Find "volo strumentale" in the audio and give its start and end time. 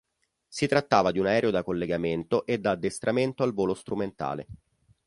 3.53-4.47